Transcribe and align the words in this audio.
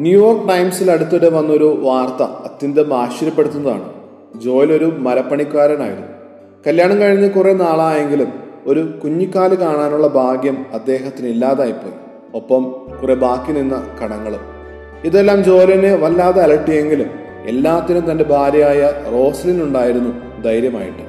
New York 0.00 0.48
ടൈംസിൽ 0.48 0.90
അടുത്തിടെ 0.90 1.30
വന്നൊരു 1.30 1.78
വാർത്ത 1.82 2.22
അത്യന്തം 2.22 2.94
ആശ്ചര്യപ്പെടുത്തുന്നതാണ്. 2.94 3.92
ജോയൽ 4.40 4.72
ഒരു 4.72 4.84
മരപ്പണിക്കാരനായിരുന്നു. 4.84 6.06
കല്യാണം 6.66 7.00
കഴിഞ്ഞ് 7.00 7.30
കുറെ 7.30 7.52
നാളായെങ്കിലും 7.52 8.28
ഒരു 8.66 8.80
കുഞ്ഞിക്കാൽ 9.04 9.54
കാണാനുള്ള 9.54 10.06
ഭാഗ്യം 10.06 10.66
അദ്ദേഹത്തിന് 10.72 11.28
ഇല്ലാതായിപ്പോയി. 11.28 11.92
ഒപ്പം 12.34 12.62
കുറെ 13.02 13.14
ബാക്കി 13.14 13.52
നിന്ന 13.52 13.88
കടങ്ങളും. 14.04 14.40
ഇതെല്ലാം 15.04 15.44
ജോലിനെ 15.44 15.94
വല്ലാതെ 15.94 16.42
അലട്ടിയെങ്കിലും 16.42 17.06
എല്ലാത്തിനും 17.46 18.10
തന്റെ 18.10 18.24
ഭാര്യയായ 18.24 18.92
റോസ്ലിൻ 19.12 19.62
ഉണ്ടായിരുന്നു 19.62 20.42
ധൈര്യമായിട്ട്. 20.42 21.04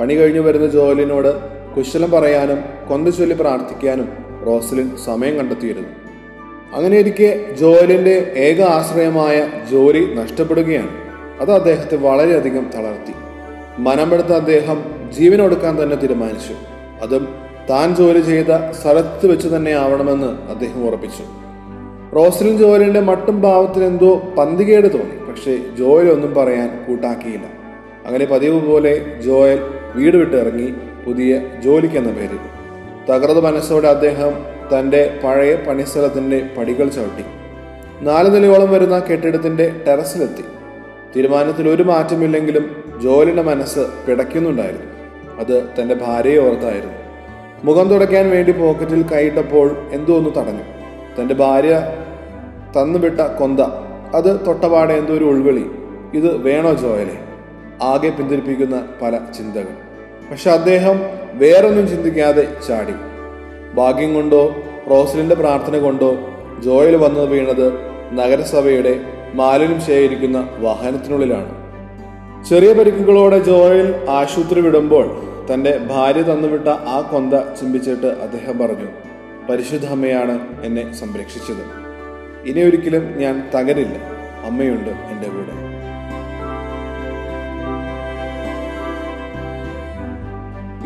പണി 0.00 0.14
കഴിഞ്ഞു 0.14 0.40
വരുന്ന 0.40 0.66
ജോലിനോട് 0.66 1.40
കുശലം 1.76 2.10
പറയാനും 2.10 2.58
കൊന്തു 2.88 3.10
ചൊല്ലി 3.10 3.34
പ്രാർത്ഥിക്കാനും 3.34 4.08
റോസ്ലിൻ 4.46 4.96
സമയം 5.04 5.36
കണ്ടെത്തിയിരുന്നു. 5.36 6.09
അങ്ങനെയിരിക്കെ 6.74 7.54
ജോലിന്റെ 7.60 8.32
ഏക 8.36 8.60
ആശ്രയമായ 8.62 9.50
ജോലി 9.70 10.14
നഷ്ടപ്പെടുകയാണ്. 10.14 10.88
അത് 11.40 11.52
അദ്ദേഹത്തെ 11.52 11.96
വളരെയധികം 11.96 12.70
തളർത്തി. 12.74 13.12
മനമെടുത്ത 13.78 14.26
അദ്ദേഹം 14.26 14.84
ജീവനൊടുക്കാൻ 15.12 15.82
തന്നെ 15.82 15.96
തീരുമാനിച്ചു. 15.96 16.54
അതും 17.02 17.28
താൻ 17.70 17.94
ജോലി 17.94 18.20
ചെയ്ത 18.20 18.72
സ്ഥലത്ത് 18.82 19.26
വെച്ച് 19.26 19.48
തന്നെ 19.48 19.72
ആവണമെന്ന് 19.72 20.26
അദ്ദേഹം 20.26 20.86
ഉറപ്പിച്ചു. 20.86 21.22
റോസലിൻ 22.16 22.58
ജോയലിന്റെ 22.58 23.00
മട്ടും 23.00 23.40
ഭാവത്തിന് 23.40 23.84
എന്തോ 23.84 24.16
പന്തികേട് 24.38 24.92
തോന്നി. 24.92 25.30
പക്ഷേ 25.30 25.58
ജോയൽ 25.78 26.10
ഒന്നും 26.10 26.34
പറയാൻ 26.34 26.84
കൂട്ടാക്കിയില്ല. 26.88 27.46
അങ്ങനെ 28.06 28.24
പതിവ് 28.24 28.66
പോലെ 28.66 29.04
ജോയൽ 29.24 29.58
വീട് 29.94 30.16
വിട്ടിറങ്ങി 30.16 30.74
പുതിയ 31.06 31.42
ജോലിക്കെന്ന 31.64 32.12
പേരിൽ. 32.12 32.38
തകർന്ന 33.10 33.40
മനസ്സോടെ 33.40 33.88
അദ്ദേഹം 33.88 34.59
തന്റെ 34.74 35.20
പഴയ 35.24 35.54
പണിസ്ഥലത്തിന്റെ 35.54 36.50
പടികൾ 36.58 36.88
ചവിട്ടി. 36.88 37.24
നാല് 38.04 38.34
നിലയോളം 38.34 38.70
വരുന്ന 38.70 38.98
കെട്ടിടത്തിന്റെ 38.98 39.72
ടെറസിലെത്തി. 39.88 40.44
തീരുമാനത്തിൽ 41.16 41.68
ഒരു 41.68 41.82
മാറ്റമില്ലെങ്കിലും 41.82 42.84
ജോലിയുടെ 43.02 43.42
മനസ്സ് 43.42 43.78
പിടയ്ക്കുന്നുണ്ടായിരുന്നു. 43.78 44.86
അത് 45.40 45.68
തന്റെ 45.80 45.94
ഭാര്യയെ 45.94 46.38
ഓർത്തായിരുന്നു. 46.38 46.94
മുഖം 47.64 47.88
തുടയ്ക്കാൻ 47.88 48.30
വേണ്ടി 48.30 48.52
പോക്കറ്റിൽ 48.52 49.02
കൈയിട്ടപ്പോൾ 49.02 49.76
എന്തോ 49.92 50.16
ഒന്ന് 50.16 50.30
തടഞ്ഞു. 50.30 50.62
തന്റെ 51.20 51.34
ഭാര്യ 51.34 51.80
തന്നുവിട്ട 52.76 53.20
കൊന്ത. 53.20 53.60
അത് 54.14 54.46
തൊട്ടപാടെ 54.46 54.94
എന്തോ 54.94 55.12
ഒരു 55.12 55.24
ഉൾവിളി. 55.24 55.70
ഇത് 56.14 56.36
വേണോ 56.36 56.72
ജോയലെ? 56.72 57.18
ആകെ 57.82 58.08
പിന്തിരിപ്പിക്കുന്ന 58.08 58.88
പല 59.02 59.20
ചിന്തകൾ. 59.36 59.68
പക്ഷെ 60.30 60.50
അദ്ദേഹം 60.50 61.00
വേറൊന്നും 61.32 61.88
ചിന്തിക്കാതെ 61.88 62.48
ചാടി. 62.68 62.92
ഭാഗ്യം 63.74 64.14
കൊണ്ടോ 64.14 64.56
റോസലിന്റെ 64.88 65.34
പ്രാർത്ഥന 65.34 65.78
കൊണ്ടോ 65.78 66.10
ജോയിൽ 66.64 66.96
വന്നത് 66.96 67.28
വീണത് 67.28 67.66
നഗരസഭയുടെ 68.12 69.00
മാലിന്യം 69.34 69.80
ശേഖരിക്കുന്ന 69.80 70.48
വാഹനത്തിനുള്ളിലാണ്. 70.58 71.50
ചെറിയ 72.48 72.72
പരിക്കുകളോടെ 72.72 73.38
ജോയിൽ 73.38 73.94
ആശുപത്രി 74.08 74.60
വിടുമ്പോൾ 74.60 75.06
തന്റെ 75.52 75.78
ഭാര്യ 75.90 76.22
തന്നുവിട്ട 76.22 76.68
ആ 76.68 77.08
കൊന്ത 77.10 77.34
ചിമ്പിച്ചിട്ട് 77.60 78.06
അദ്ദേഹം 78.06 78.58
പറഞ്ഞു 78.58 78.88
പരിശുദ്ധ 79.50 79.86
അമ്മയാണ് 79.86 80.38
എന്നെ 80.64 80.92
സംരക്ഷിച്ചത്. 80.92 81.64
ഇനി 82.46 82.60
ഒരിക്കലും 82.60 83.04
ഞാൻ 83.18 83.50
തകരില്ല. 83.54 83.96
അമ്മയുണ്ട് 84.44 84.90
എന്റെ 84.90 85.28
കൂടെ 85.28 85.56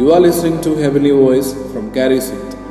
you 0.00 0.14
are 0.14 0.20
listening 0.22 0.64
to 0.66 0.70
heavenly 0.70 1.10
voice 1.10 1.54
from 1.72 1.92
Carrie 1.96 2.20
Seat. 2.20 2.61